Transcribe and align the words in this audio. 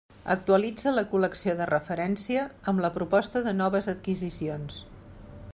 Actualitza 0.35 0.93
la 0.93 1.03
col·lecció 1.11 1.55
de 1.59 1.67
referència 1.71 2.47
amb 2.73 2.83
la 2.87 2.93
proposta 2.99 3.45
de 3.49 3.57
noves 3.63 3.93
adquisicions. 3.97 4.85